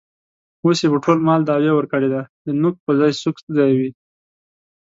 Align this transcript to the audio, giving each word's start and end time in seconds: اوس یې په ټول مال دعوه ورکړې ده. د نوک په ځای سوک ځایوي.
اوس 0.63 0.77
یې 0.83 0.87
په 0.93 0.99
ټول 1.05 1.17
مال 1.27 1.41
دعوه 1.43 1.71
ورکړې 1.75 2.09
ده. 2.13 2.21
د 2.45 2.47
نوک 2.61 2.75
په 2.85 2.91
ځای 2.99 3.11
سوک 3.21 3.35
ځایوي. 3.57 3.89